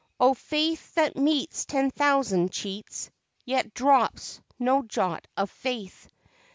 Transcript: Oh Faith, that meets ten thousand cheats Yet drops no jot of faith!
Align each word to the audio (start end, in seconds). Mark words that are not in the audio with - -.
Oh 0.19 0.33
Faith, 0.33 0.95
that 0.95 1.15
meets 1.15 1.63
ten 1.63 1.91
thousand 1.91 2.51
cheats 2.51 3.11
Yet 3.45 3.75
drops 3.75 4.41
no 4.57 4.81
jot 4.81 5.27
of 5.37 5.51
faith! 5.51 6.09